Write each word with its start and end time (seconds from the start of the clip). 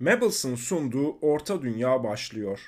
Mabels'ın 0.00 0.54
sunduğu 0.54 1.18
Orta 1.20 1.62
Dünya 1.62 2.04
başlıyor. 2.04 2.60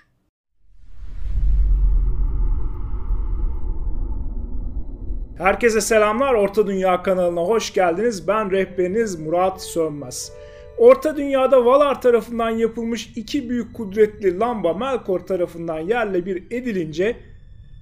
Herkese 5.38 5.80
selamlar. 5.80 6.34
Orta 6.34 6.66
Dünya 6.66 7.02
kanalına 7.02 7.40
hoş 7.40 7.72
geldiniz. 7.72 8.28
Ben 8.28 8.50
rehberiniz 8.50 9.20
Murat 9.20 9.62
Sönmez. 9.62 10.32
Orta 10.78 11.16
Dünya'da 11.16 11.64
Valar 11.64 12.02
tarafından 12.02 12.50
yapılmış 12.50 13.12
iki 13.16 13.48
büyük 13.48 13.74
kudretli 13.74 14.38
lamba 14.38 14.74
Melkor 14.74 15.20
tarafından 15.20 15.80
yerle 15.80 16.26
bir 16.26 16.36
edilince 16.50 17.16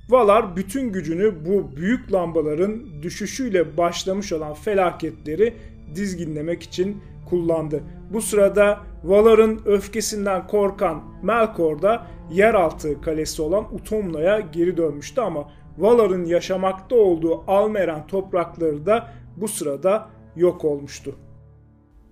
Valar 0.09 0.57
bütün 0.57 0.93
gücünü 0.93 1.45
bu 1.47 1.77
büyük 1.77 2.13
lambaların 2.13 3.03
düşüşüyle 3.03 3.77
başlamış 3.77 4.33
olan 4.33 4.55
felaketleri 4.55 5.55
dizginlemek 5.95 6.63
için 6.63 7.03
kullandı. 7.31 7.83
Bu 8.13 8.21
sırada 8.21 8.79
Valar'ın 9.05 9.61
öfkesinden 9.67 10.47
korkan 10.47 11.03
Melkor 11.23 11.83
da 11.83 12.07
yeraltı 12.31 13.01
kalesi 13.01 13.43
olan 13.43 13.75
Utomna'ya 13.75 14.41
geri 14.41 14.77
dönmüştü 14.77 15.21
ama 15.21 15.49
Valar'ın 15.79 16.25
yaşamakta 16.25 16.97
olduğu 16.97 17.45
Almeren 17.47 18.07
toprakları 18.07 18.87
da 18.87 19.09
bu 19.37 19.49
sırada 19.49 20.09
yok 20.37 20.65
olmuştu. 20.65 21.15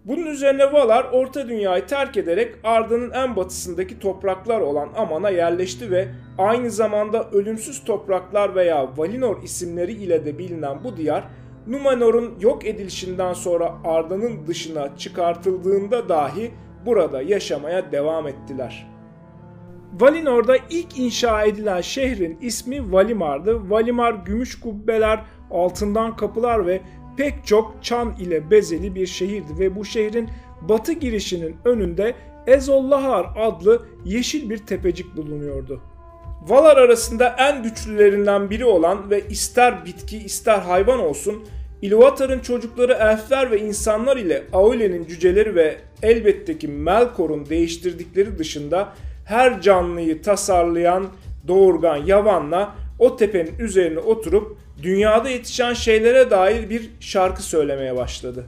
Bunun 0.05 0.27
üzerine 0.27 0.73
Valar 0.73 1.05
Orta 1.13 1.49
Dünya'yı 1.49 1.87
terk 1.87 2.17
ederek 2.17 2.55
Arda'nın 2.65 3.11
en 3.11 3.37
batısındaki 3.37 3.99
topraklar 3.99 4.61
olan 4.61 4.89
Aman'a 4.97 5.31
yerleşti 5.31 5.91
ve 5.91 6.09
aynı 6.39 6.71
zamanda 6.71 7.31
ölümsüz 7.31 7.85
topraklar 7.85 8.55
veya 8.55 8.97
Valinor 8.97 9.43
isimleri 9.43 9.93
ile 9.93 10.25
de 10.25 10.39
bilinen 10.39 10.85
bu 10.85 10.97
diyar 10.97 11.25
Numenor'un 11.67 12.35
yok 12.41 12.67
edilişinden 12.67 13.33
sonra 13.33 13.75
Arda'nın 13.85 14.47
dışına 14.47 14.97
çıkartıldığında 14.97 16.09
dahi 16.09 16.51
burada 16.87 17.23
yaşamaya 17.23 17.93
devam 17.93 18.27
ettiler. 18.27 18.97
Valinor'da 20.01 20.57
ilk 20.71 20.99
inşa 20.99 21.45
edilen 21.45 21.81
şehrin 21.81 22.39
ismi 22.41 22.93
Valimar'dı. 22.93 23.71
Valimar 23.71 24.13
gümüş 24.13 24.61
kubbeler, 24.61 25.21
altından 25.51 26.17
kapılar 26.17 26.67
ve 26.67 26.81
pek 27.17 27.47
çok 27.47 27.75
çan 27.83 28.17
ile 28.21 28.51
bezeli 28.51 28.95
bir 28.95 29.07
şehirdi 29.07 29.59
ve 29.59 29.77
bu 29.77 29.85
şehrin 29.85 30.29
batı 30.69 30.93
girişinin 30.93 31.57
önünde 31.65 32.15
Ezollahar 32.47 33.27
adlı 33.37 33.87
yeşil 34.05 34.51
bir 34.51 34.59
tepecik 34.59 35.17
bulunuyordu. 35.17 35.81
Valar 36.43 36.77
arasında 36.77 37.35
en 37.39 37.63
güçlülerinden 37.63 38.51
biri 38.51 38.65
olan 38.65 39.11
ve 39.11 39.29
ister 39.29 39.85
bitki 39.85 40.19
ister 40.19 40.59
hayvan 40.59 40.99
olsun 40.99 41.45
Ilúvatar'ın 41.83 42.41
çocukları 42.41 42.93
elfler 42.93 43.51
ve 43.51 43.61
insanlar 43.61 44.17
ile 44.17 44.43
Aule'nin 44.53 45.07
cüceleri 45.07 45.55
ve 45.55 45.77
elbette 46.03 46.59
ki 46.59 46.69
Melkor'un 46.69 47.47
değiştirdikleri 47.47 48.39
dışında 48.39 48.93
her 49.25 49.61
canlıyı 49.61 50.23
tasarlayan 50.23 51.07
doğurgan 51.49 51.97
Yavan'la 51.97 52.75
o 52.99 53.17
tepenin 53.17 53.59
üzerine 53.59 53.99
oturup 53.99 54.57
dünyada 54.83 55.29
yetişen 55.29 55.73
şeylere 55.73 56.31
dair 56.31 56.71
bir 56.71 56.91
şarkı 57.01 57.43
söylemeye 57.43 57.97
başladı. 57.97 58.45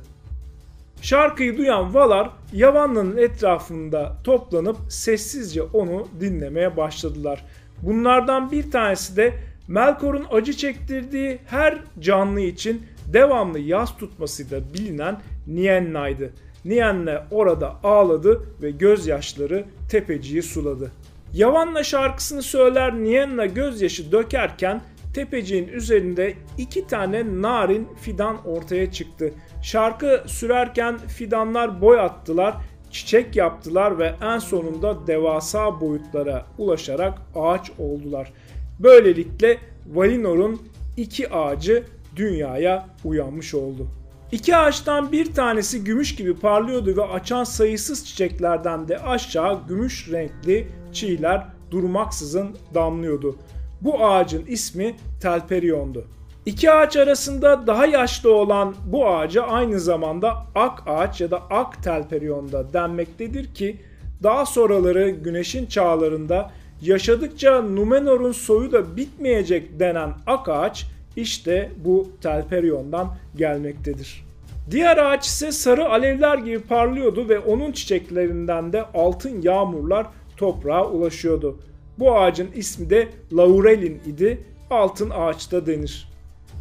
Şarkıyı 1.03 1.59
duyan 1.59 1.95
Valar 1.95 2.31
Yavanlı'nın 2.53 3.17
etrafında 3.17 4.17
toplanıp 4.25 4.77
sessizce 4.89 5.63
onu 5.63 6.09
dinlemeye 6.21 6.77
başladılar. 6.77 7.45
Bunlardan 7.83 8.53
bir 8.53 8.71
tanesi 8.71 9.17
de 9.17 9.33
Melkor'un 9.69 10.27
acı 10.33 10.53
çektirdiği 10.53 11.39
her 11.47 11.79
canlı 12.01 12.41
için 12.41 12.83
devamlı 13.13 13.59
yaz 13.59 13.97
tutmasıyla 13.97 14.61
bilinen 14.75 15.21
Nienna'ydı. 15.47 16.33
Nienna 16.65 17.27
orada 17.31 17.77
ağladı 17.85 18.43
ve 18.63 18.71
gözyaşları 18.71 19.65
tepeciyi 19.91 20.43
suladı. 20.43 20.93
Yavanna 21.33 21.83
şarkısını 21.83 22.43
söyler 22.43 22.95
Nienna 22.95 23.47
gözyaşı 23.47 24.13
dökerken 24.13 24.83
tepeciğin 25.15 25.69
üzerinde 25.69 26.35
iki 26.59 26.87
tane 26.87 27.43
narin 27.43 27.89
fidan 28.01 28.47
ortaya 28.47 28.93
çıktı. 28.93 29.33
Şarkı 29.63 30.23
sürerken 30.27 30.99
fidanlar 30.99 31.81
boy 31.81 32.01
attılar, 32.01 32.55
çiçek 32.91 33.37
yaptılar 33.37 33.99
ve 33.99 34.15
en 34.23 34.39
sonunda 34.39 35.07
devasa 35.07 35.81
boyutlara 35.81 36.47
ulaşarak 36.59 37.19
ağaç 37.35 37.71
oldular. 37.79 38.33
Böylelikle 38.81 39.59
Valinor'un 39.95 40.63
iki 40.97 41.31
ağacı 41.31 41.85
dünyaya 42.19 42.87
uyanmış 43.05 43.55
oldu. 43.55 43.87
İki 44.33 44.57
ağaçtan 44.57 45.13
bir 45.13 45.35
tanesi 45.35 45.85
gümüş 45.85 46.15
gibi 46.15 46.37
parlıyordu 46.37 46.97
ve 46.97 47.03
açan 47.05 47.45
sayısız 47.45 48.07
çiçeklerden 48.07 48.89
de 48.89 48.99
aşağı 48.99 49.59
gümüş 49.69 50.09
renkli 50.13 50.69
çiğler 50.93 51.47
durmaksızın 51.71 52.57
damlıyordu. 52.75 53.37
Bu 53.81 54.07
ağacın 54.07 54.47
ismi 54.47 54.97
Telperion'du. 55.21 56.05
İki 56.47 56.71
ağaç 56.71 56.97
arasında 56.97 57.67
daha 57.67 57.87
yaşlı 57.87 58.35
olan 58.35 58.75
bu 58.87 59.09
ağaca 59.09 59.43
aynı 59.43 59.81
zamanda 59.81 60.35
ak 60.55 60.83
ağaç 60.87 61.21
ya 61.21 61.31
da 61.31 61.43
ak 61.51 61.83
telperionda 61.83 62.73
denmektedir 62.73 63.55
ki 63.55 63.77
daha 64.23 64.47
sonraları 64.47 65.11
güneşin 65.11 65.67
çağlarında 65.67 66.51
yaşadıkça 66.83 67.63
Numenor'un 67.63 68.33
soyu 68.33 68.73
da 68.73 68.97
bitmeyecek 68.97 69.81
denen 69.81 70.11
ak 70.27 70.49
ağaç 70.49 70.87
işte 71.17 71.73
bu 71.85 72.11
Telperion'dan 72.21 73.17
gelmektedir. 73.37 74.25
Diğer 74.71 74.97
ağaç 74.97 75.27
ise 75.27 75.53
sarı 75.53 75.89
alevler 75.89 76.39
gibi 76.39 76.59
parlıyordu 76.59 77.29
ve 77.29 77.39
onun 77.39 77.73
çiçeklerinden 77.73 78.73
de 78.73 78.83
altın 78.95 79.43
yağmurlar 79.43 80.07
toprağa 80.37 80.87
ulaşıyordu. 80.91 81.59
Bu 81.99 82.19
ağacın 82.19 82.49
ismi 82.55 82.91
de 82.91 83.09
Laurelin 83.33 84.01
idi. 84.07 84.45
Altın 84.71 85.11
ağaçta 85.11 85.67
denir. 85.67 86.09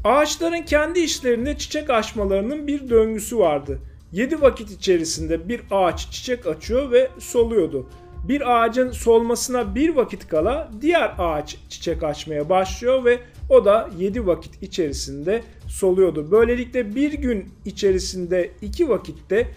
Ağaçların 0.04 0.62
kendi 0.62 1.00
işlerinde 1.00 1.58
çiçek 1.58 1.90
açmalarının 1.90 2.68
bir 2.68 2.90
döngüsü 2.90 3.38
vardı. 3.38 3.80
7 4.12 4.42
vakit 4.42 4.72
içerisinde 4.72 5.50
bir 5.50 5.62
ağaç 5.72 6.12
çiçek 6.12 6.48
açıyor 6.48 6.92
ve 6.92 7.08
soluyordu. 7.20 7.88
Bir 8.28 8.56
ağacın 8.56 8.92
solmasına 8.92 9.76
bir 9.76 9.96
vakit 9.96 10.28
kala 10.28 10.70
diğer 10.82 11.12
ağaç 11.18 11.58
çiçek 11.70 12.04
açmaya 12.04 12.50
başlıyor 12.50 13.06
ve 13.06 13.20
o 13.50 13.66
da 13.66 13.90
7 14.00 14.28
vakit 14.28 14.64
içerisinde 14.64 15.42
soluyordu. 15.68 16.32
Böylelikle 16.32 16.96
bir 16.96 17.14
gün 17.14 17.50
içerisinde 17.66 18.52
iki 18.62 18.90
vakitte 18.90 19.48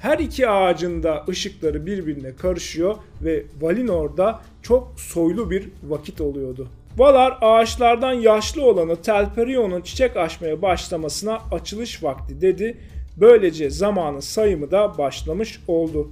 her 0.00 0.18
iki 0.18 0.48
ağacın 0.48 1.02
da 1.02 1.24
ışıkları 1.28 1.86
birbirine 1.86 2.36
karışıyor 2.36 2.96
ve 3.22 3.44
Valinor'da 3.60 4.40
çok 4.62 5.00
soylu 5.00 5.50
bir 5.50 5.68
vakit 5.82 6.20
oluyordu. 6.20 6.68
Valar 6.96 7.38
ağaçlardan 7.40 8.12
yaşlı 8.12 8.64
olanı 8.64 8.96
Telperion'un 8.96 9.80
çiçek 9.80 10.16
açmaya 10.16 10.62
başlamasına 10.62 11.38
açılış 11.52 12.02
vakti 12.02 12.40
dedi. 12.40 12.76
Böylece 13.16 13.70
zamanın 13.70 14.20
sayımı 14.20 14.70
da 14.70 14.98
başlamış 14.98 15.60
oldu. 15.68 16.10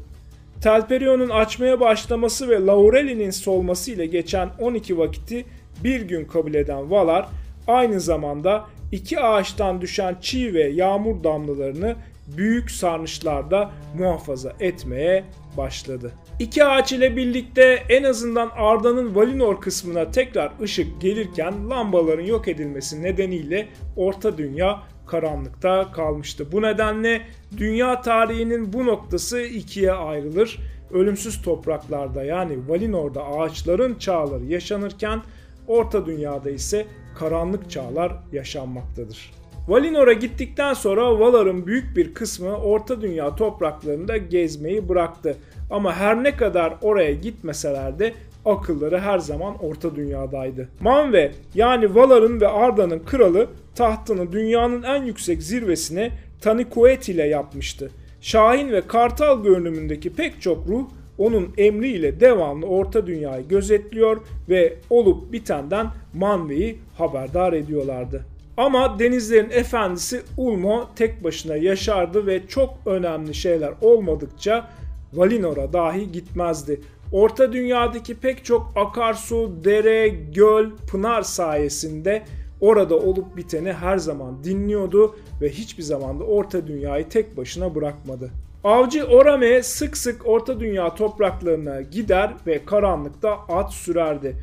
Telperion'un 0.62 1.28
açmaya 1.28 1.80
başlaması 1.80 2.48
ve 2.48 2.66
Laureli'nin 2.66 3.30
solması 3.30 3.90
ile 3.90 4.06
geçen 4.06 4.48
12 4.58 4.98
vakiti 4.98 5.44
bir 5.84 6.00
gün 6.00 6.24
kabul 6.24 6.54
eden 6.54 6.90
Valar 6.90 7.28
aynı 7.66 8.00
zamanda 8.00 8.64
iki 8.92 9.20
ağaçtan 9.20 9.80
düşen 9.80 10.16
çiğ 10.20 10.54
ve 10.54 10.68
yağmur 10.68 11.24
damlalarını 11.24 11.96
büyük 12.36 12.70
sarnıçlarda 12.70 13.70
muhafaza 13.98 14.52
etmeye 14.60 15.24
başladı. 15.56 16.12
İki 16.38 16.64
ağaç 16.64 16.92
ile 16.92 17.16
birlikte 17.16 17.82
en 17.88 18.02
azından 18.02 18.50
Arda'nın 18.56 19.14
Valinor 19.14 19.60
kısmına 19.60 20.10
tekrar 20.10 20.52
ışık 20.62 21.00
gelirken 21.00 21.70
lambaların 21.70 22.24
yok 22.24 22.48
edilmesi 22.48 23.02
nedeniyle 23.02 23.68
Orta 23.96 24.38
Dünya 24.38 24.82
karanlıkta 25.08 25.92
kalmıştı. 25.92 26.52
Bu 26.52 26.62
nedenle 26.62 27.22
dünya 27.56 28.00
tarihinin 28.00 28.72
bu 28.72 28.86
noktası 28.86 29.40
ikiye 29.40 29.92
ayrılır. 29.92 30.58
Ölümsüz 30.92 31.42
topraklarda 31.42 32.24
yani 32.24 32.58
Valinor'da 32.68 33.24
ağaçların 33.24 33.94
çağları 33.94 34.44
yaşanırken 34.44 35.20
Orta 35.66 36.06
Dünya'da 36.06 36.50
ise 36.50 36.86
karanlık 37.18 37.70
çağlar 37.70 38.12
yaşanmaktadır. 38.32 39.32
Valinor'a 39.68 40.12
gittikten 40.12 40.74
sonra 40.74 41.20
Valar'ın 41.20 41.66
büyük 41.66 41.96
bir 41.96 42.14
kısmı 42.14 42.56
Orta 42.56 43.00
Dünya 43.00 43.36
topraklarında 43.36 44.16
gezmeyi 44.16 44.88
bıraktı. 44.88 45.36
Ama 45.70 45.96
her 45.96 46.24
ne 46.24 46.36
kadar 46.36 46.74
oraya 46.82 47.12
gitmeseler 47.12 47.98
de 47.98 48.14
akılları 48.44 49.00
her 49.00 49.18
zaman 49.18 49.54
Orta 49.64 49.96
Dünya'daydı. 49.96 50.68
Manve 50.80 51.32
yani 51.54 51.94
Valar'ın 51.94 52.40
ve 52.40 52.48
Arda'nın 52.48 52.98
kralı 52.98 53.46
tahtını 53.74 54.32
dünyanın 54.32 54.82
en 54.82 55.02
yüksek 55.02 55.42
zirvesine 55.42 56.10
Tanikuet 56.40 57.08
ile 57.08 57.22
yapmıştı. 57.22 57.90
Şahin 58.20 58.72
ve 58.72 58.80
Kartal 58.80 59.42
görünümündeki 59.42 60.12
pek 60.12 60.42
çok 60.42 60.68
ruh 60.68 60.84
onun 61.18 61.52
emriyle 61.58 62.20
devamlı 62.20 62.66
Orta 62.66 63.06
Dünya'yı 63.06 63.48
gözetliyor 63.48 64.20
ve 64.48 64.76
olup 64.90 65.32
bitenden 65.32 65.86
Manve'yi 66.14 66.78
haberdar 66.98 67.52
ediyorlardı. 67.52 68.24
Ama 68.56 68.98
denizlerin 68.98 69.50
efendisi 69.50 70.22
Ulmo 70.36 70.88
tek 70.96 71.24
başına 71.24 71.56
yaşardı 71.56 72.26
ve 72.26 72.46
çok 72.46 72.78
önemli 72.86 73.34
şeyler 73.34 73.72
olmadıkça 73.82 74.70
Valinor'a 75.12 75.72
dahi 75.72 76.12
gitmezdi. 76.12 76.80
Orta 77.12 77.52
Dünya'daki 77.52 78.14
pek 78.14 78.44
çok 78.44 78.72
akarsu, 78.76 79.64
dere, 79.64 80.08
göl, 80.08 80.70
pınar 80.90 81.22
sayesinde 81.22 82.22
orada 82.60 82.96
olup 82.96 83.36
biteni 83.36 83.72
her 83.72 83.98
zaman 83.98 84.44
dinliyordu 84.44 85.16
ve 85.40 85.48
hiçbir 85.48 85.82
zaman 85.82 86.20
da 86.20 86.24
Orta 86.24 86.66
Dünya'yı 86.66 87.08
tek 87.08 87.36
başına 87.36 87.74
bırakmadı. 87.74 88.30
Avcı 88.64 89.04
Orame 89.04 89.62
sık 89.62 89.96
sık 89.96 90.26
Orta 90.26 90.60
Dünya 90.60 90.94
topraklarına 90.94 91.80
gider 91.80 92.34
ve 92.46 92.64
karanlıkta 92.64 93.38
at 93.48 93.72
sürerdi. 93.72 94.36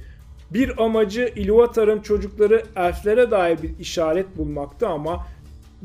Bir 0.51 0.83
amacı 0.83 1.33
Ilúvatar'ın 1.35 2.01
çocukları 2.01 2.63
elflere 2.75 3.31
dair 3.31 3.61
bir 3.63 3.79
işaret 3.79 4.37
bulmaktı 4.37 4.87
ama 4.87 5.27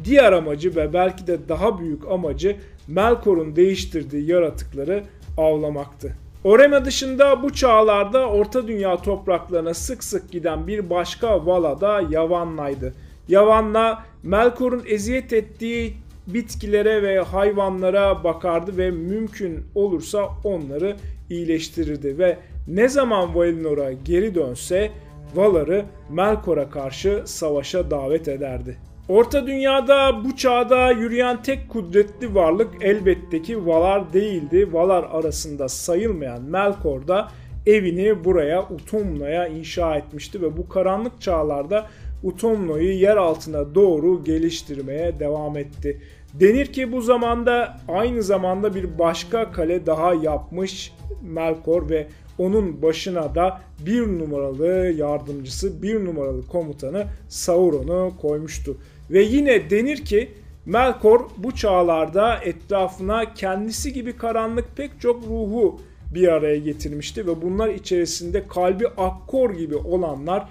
diğer 0.05 0.32
amacı 0.32 0.77
ve 0.77 0.93
belki 0.93 1.27
de 1.27 1.49
daha 1.49 1.79
büyük 1.79 2.09
amacı 2.09 2.56
Melkor'un 2.88 3.56
değiştirdiği 3.56 4.31
yaratıkları 4.31 5.05
avlamaktı. 5.38 6.17
Orema 6.44 6.84
dışında 6.84 7.42
bu 7.42 7.52
çağlarda 7.52 8.28
Orta 8.28 8.69
Dünya 8.69 8.96
topraklarına 8.96 9.75
sık 9.75 10.04
sık 10.04 10.31
giden 10.31 10.66
bir 10.66 10.90
başka 10.90 11.46
Vala 11.46 11.81
da 11.81 12.02
Yavanna'ydı. 12.10 12.94
Yavanna 13.28 14.04
Melkor'un 14.22 14.82
eziyet 14.87 15.32
ettiği 15.32 15.94
bitkilere 16.26 17.02
ve 17.02 17.20
hayvanlara 17.20 18.25
bakardı 18.25 18.76
ve 18.76 18.90
mümkün 18.90 19.64
olursa 19.75 20.28
onları 20.44 20.96
iyileştirirdi 21.31 22.19
ve 22.19 22.38
ne 22.69 22.88
zaman 22.88 23.34
Valinor'a 23.34 23.93
geri 23.93 24.34
dönse 24.34 24.90
Valar'ı 25.34 25.84
Melkor'a 26.10 26.70
karşı 26.70 27.22
savaşa 27.25 27.90
davet 27.90 28.28
ederdi. 28.28 28.76
Orta 29.10 29.46
Dünya'da 29.46 30.24
bu 30.24 30.36
çağda 30.36 30.90
yürüyen 30.90 31.42
tek 31.42 31.68
kudretli 31.68 32.34
varlık 32.34 32.68
elbette 32.80 33.42
ki 33.42 33.66
Valar 33.66 34.12
değildi. 34.12 34.72
Valar 34.72 35.06
arasında 35.12 35.68
sayılmayan 35.68 36.42
Melkor 36.42 37.08
da 37.08 37.28
evini 37.66 38.24
buraya 38.24 38.62
Utumno'ya 38.62 39.46
inşa 39.46 39.96
etmişti 39.96 40.42
ve 40.42 40.56
bu 40.56 40.68
karanlık 40.68 41.20
çağlarda 41.20 41.86
Utumno'yu 42.22 42.92
yer 42.92 43.16
altına 43.16 43.74
doğru 43.74 44.24
geliştirmeye 44.24 45.20
devam 45.20 45.56
etti. 45.56 46.00
Denir 46.34 46.66
ki 46.66 46.92
bu 46.92 47.00
zamanda 47.00 47.76
aynı 47.88 48.22
zamanda 48.22 48.74
bir 48.74 48.98
başka 48.98 49.52
kale 49.52 49.86
daha 49.86 50.14
yapmış 50.14 50.92
Melkor 51.22 51.90
ve 51.90 52.06
onun 52.40 52.82
başına 52.82 53.34
da 53.34 53.60
bir 53.87 54.00
numaralı 54.00 54.92
yardımcısı, 54.96 55.82
bir 55.82 56.04
numaralı 56.04 56.46
komutanı 56.46 57.06
Sauron'u 57.28 58.12
koymuştu. 58.20 58.76
Ve 59.10 59.22
yine 59.22 59.70
denir 59.70 60.04
ki 60.04 60.31
Melkor 60.66 61.20
bu 61.37 61.54
çağlarda 61.54 62.37
etrafına 62.37 63.34
kendisi 63.34 63.92
gibi 63.92 64.16
karanlık 64.16 64.76
pek 64.76 65.00
çok 65.00 65.25
ruhu 65.25 65.81
bir 66.14 66.28
araya 66.28 66.56
getirmişti 66.56 67.26
ve 67.26 67.42
bunlar 67.42 67.69
içerisinde 67.69 68.46
kalbi 68.48 68.86
akkor 68.88 69.50
gibi 69.50 69.76
olanlar 69.76 70.48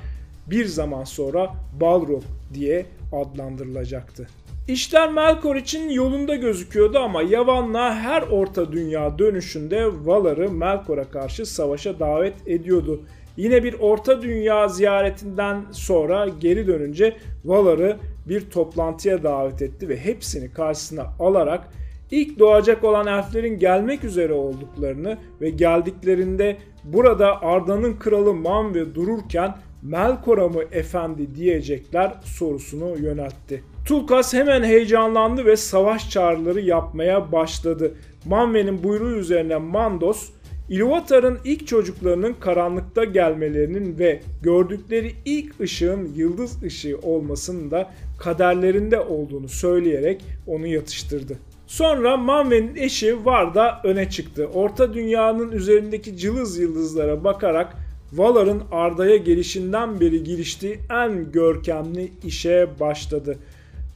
bir 0.47 0.65
zaman 0.65 1.03
sonra 1.03 1.53
Balrog 1.81 2.23
diye 2.53 2.85
adlandırılacaktı. 3.11 4.27
İşler 4.67 5.11
Melkor 5.11 5.55
için 5.55 5.89
yolunda 5.89 6.35
gözüküyordu 6.35 6.99
ama 6.99 7.21
Yavanna 7.21 7.95
her 7.95 8.21
orta 8.21 8.71
dünya 8.71 9.19
dönüşünde 9.19 9.87
Valar'ı 10.05 10.51
Melkor'a 10.51 11.03
karşı 11.03 11.45
savaşa 11.45 11.99
davet 11.99 12.47
ediyordu. 12.47 13.01
Yine 13.37 13.63
bir 13.63 13.75
orta 13.79 14.21
dünya 14.21 14.67
ziyaretinden 14.67 15.61
sonra 15.71 16.27
geri 16.39 16.67
dönünce 16.67 17.17
Valar'ı 17.45 17.97
bir 18.25 18.49
toplantıya 18.49 19.23
davet 19.23 19.61
etti 19.61 19.89
ve 19.89 19.97
hepsini 19.97 20.53
karşısına 20.53 21.05
alarak 21.19 21.67
ilk 22.11 22.39
doğacak 22.39 22.83
olan 22.83 23.07
elflerin 23.07 23.59
gelmek 23.59 24.03
üzere 24.03 24.33
olduklarını 24.33 25.17
ve 25.41 25.49
geldiklerinde 25.49 26.57
burada 26.83 27.41
Arda'nın 27.41 27.93
kralı 27.93 28.33
Manve 28.33 28.95
dururken 28.95 29.55
Melkor'a 29.81 30.47
mı 30.47 30.61
efendi 30.71 31.35
diyecekler 31.35 32.13
sorusunu 32.23 32.97
yöneltti. 32.97 33.63
Tulkas 33.85 34.33
hemen 34.33 34.63
heyecanlandı 34.63 35.45
ve 35.45 35.55
savaş 35.55 36.09
çağrıları 36.09 36.61
yapmaya 36.61 37.31
başladı. 37.31 37.93
Manve'nin 38.25 38.83
buyruğu 38.83 39.15
üzerine 39.15 39.57
Mandos, 39.57 40.29
Ilúvatar'ın 40.69 41.37
ilk 41.45 41.67
çocuklarının 41.67 42.35
karanlıkta 42.39 43.03
gelmelerinin 43.03 43.99
ve 43.99 44.21
gördükleri 44.43 45.13
ilk 45.25 45.59
ışığın 45.59 46.09
yıldız 46.15 46.63
ışığı 46.63 46.97
olmasının 47.03 47.71
da 47.71 47.91
kaderlerinde 48.19 48.99
olduğunu 48.99 49.49
söyleyerek 49.49 50.21
onu 50.47 50.67
yatıştırdı. 50.67 51.37
Sonra 51.67 52.17
Manve'nin 52.17 52.75
eşi 52.75 53.25
Varda 53.25 53.81
öne 53.83 54.09
çıktı. 54.09 54.49
Orta 54.53 54.93
dünyanın 54.93 55.51
üzerindeki 55.51 56.17
cılız 56.17 56.57
yıldızlara 56.57 57.23
bakarak 57.23 57.75
Valar'ın 58.13 58.63
Arda'ya 58.71 59.17
gelişinden 59.17 59.99
beri 59.99 60.23
giriştiği 60.23 60.79
en 60.89 61.31
görkemli 61.31 62.11
işe 62.23 62.69
başladı. 62.79 63.37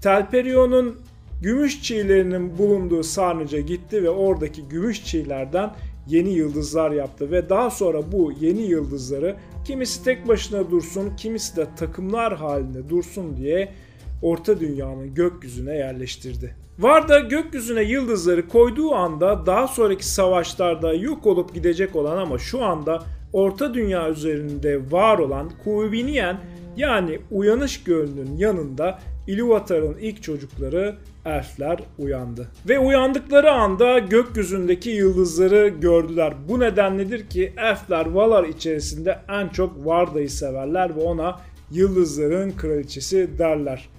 Telperion'un 0.02 0.96
gümüş 1.42 1.82
çiğlerinin 1.82 2.58
bulunduğu 2.58 3.04
sarnıca 3.04 3.60
gitti 3.60 4.04
ve 4.04 4.10
oradaki 4.10 4.68
gümüş 4.68 5.06
çiğlerden 5.06 5.76
yeni 6.08 6.30
yıldızlar 6.30 6.92
yaptı 6.92 7.32
ve 7.32 7.50
daha 7.50 7.70
sonra 7.70 8.12
bu 8.12 8.34
yeni 8.42 8.62
yıldızları 8.62 9.36
kimisi 9.66 10.04
tek 10.04 10.28
başına 10.28 10.72
dursun, 10.72 11.16
kimisi 11.18 11.56
de 11.56 11.68
takımlar 11.78 12.38
halinde 12.38 12.90
dursun 12.90 13.38
diye 13.38 13.74
Orta 14.22 14.60
Dünya'nın 14.60 15.14
gökyüzüne 15.14 15.76
yerleştirdi. 15.76 16.56
Varda 16.80 17.20
gökyüzüne 17.20 17.84
yıldızları 17.84 18.48
koyduğu 18.48 18.96
anda 18.96 19.46
daha 19.46 19.68
sonraki 19.68 20.08
savaşlarda 20.08 20.94
yok 20.94 21.28
olup 21.28 21.54
gidecek 21.54 21.96
olan 21.96 22.18
ama 22.18 22.38
şu 22.38 22.64
anda 22.64 23.04
Orta 23.34 23.74
Dünya 23.74 24.10
üzerinde 24.10 24.92
var 24.92 25.18
olan 25.18 25.52
Kuvviniyen 25.64 26.38
yani 26.78 27.20
uyanış 27.32 27.84
gölünün 27.84 28.38
yanında 28.38 29.00
Ilúvatar'ın 29.28 29.98
ilk 30.02 30.24
çocukları 30.24 30.96
elfler 31.26 31.80
uyandı. 31.98 32.48
Ve 32.70 32.80
uyandıkları 32.80 33.52
anda 33.52 34.00
gökyüzündeki 34.00 34.90
yıldızları 34.90 35.68
gördüler. 35.68 36.34
Bu 36.50 36.60
nedenledir 36.60 37.30
ki 37.30 37.54
elfler 37.58 38.06
Valar 38.06 38.44
içerisinde 38.44 39.20
en 39.30 39.48
çok 39.48 39.86
Varda'yı 39.86 40.30
severler 40.30 40.96
ve 40.96 41.00
ona 41.00 41.40
yıldızların 41.72 42.52
kraliçesi 42.52 43.30
derler. 43.40 43.90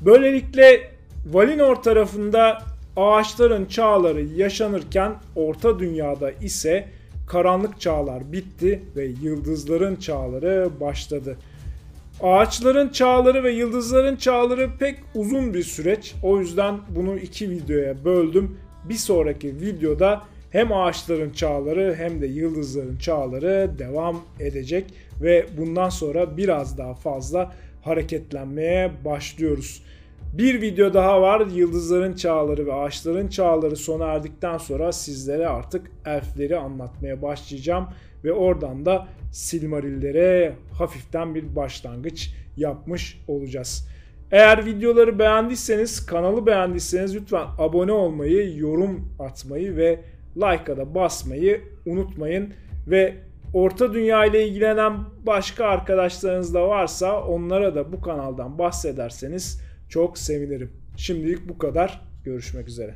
Böylelikle 0.00 0.90
Valinor 1.26 1.76
tarafında 1.76 2.58
ağaçların 2.96 3.64
çağları 3.64 4.22
yaşanırken 4.22 5.12
Orta 5.36 5.78
Dünya'da 5.78 6.30
ise 6.30 6.88
karanlık 7.32 7.80
çağlar 7.80 8.32
bitti 8.32 8.82
ve 8.96 9.04
yıldızların 9.22 9.96
çağları 9.96 10.70
başladı. 10.80 11.36
Ağaçların 12.22 12.88
çağları 12.88 13.44
ve 13.44 13.52
yıldızların 13.52 14.16
çağları 14.16 14.70
pek 14.78 14.98
uzun 15.14 15.54
bir 15.54 15.62
süreç. 15.62 16.14
O 16.22 16.40
yüzden 16.40 16.78
bunu 16.96 17.18
iki 17.18 17.50
videoya 17.50 18.04
böldüm. 18.04 18.58
Bir 18.88 18.94
sonraki 18.94 19.60
videoda 19.60 20.22
hem 20.50 20.72
ağaçların 20.72 21.30
çağları 21.30 21.94
hem 21.98 22.20
de 22.20 22.26
yıldızların 22.26 22.96
çağları 22.96 23.70
devam 23.78 24.20
edecek 24.40 24.84
ve 25.22 25.46
bundan 25.58 25.88
sonra 25.88 26.36
biraz 26.36 26.78
daha 26.78 26.94
fazla 26.94 27.54
hareketlenmeye 27.82 28.90
başlıyoruz. 29.04 29.82
Bir 30.32 30.60
video 30.62 30.94
daha 30.94 31.22
var. 31.22 31.46
Yıldızların 31.46 32.12
çağları 32.14 32.66
ve 32.66 32.72
ağaçların 32.72 33.28
çağları 33.28 33.76
sona 33.76 34.04
erdikten 34.04 34.58
sonra 34.58 34.92
sizlere 34.92 35.48
artık 35.48 35.90
elfleri 36.06 36.56
anlatmaya 36.56 37.22
başlayacağım 37.22 37.88
ve 38.24 38.32
oradan 38.32 38.86
da 38.86 39.06
Silmarillere 39.32 40.54
hafiften 40.78 41.34
bir 41.34 41.56
başlangıç 41.56 42.34
yapmış 42.56 43.24
olacağız. 43.28 43.88
Eğer 44.30 44.66
videoları 44.66 45.18
beğendiyseniz, 45.18 46.06
kanalı 46.06 46.46
beğendiyseniz 46.46 47.16
lütfen 47.16 47.46
abone 47.58 47.92
olmayı, 47.92 48.58
yorum 48.58 49.08
atmayı 49.18 49.76
ve 49.76 50.00
like'a 50.36 50.76
da 50.76 50.94
basmayı 50.94 51.60
unutmayın. 51.86 52.54
Ve 52.86 53.14
Orta 53.54 53.94
Dünya 53.94 54.24
ile 54.24 54.48
ilgilenen 54.48 54.92
başka 55.26 55.66
arkadaşlarınız 55.66 56.54
da 56.54 56.68
varsa 56.68 57.22
onlara 57.22 57.74
da 57.74 57.92
bu 57.92 58.00
kanaldan 58.00 58.58
bahsederseniz 58.58 59.60
çok 59.92 60.18
sevinirim. 60.18 60.72
Şimdilik 60.96 61.48
bu 61.48 61.58
kadar. 61.58 62.04
Görüşmek 62.24 62.68
üzere. 62.68 62.94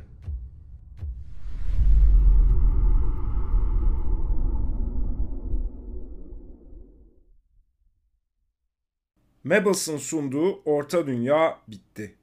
Mabels'ın 9.43 9.97
sunduğu 9.97 10.61
Orta 10.65 11.07
Dünya 11.07 11.59
bitti. 11.67 12.15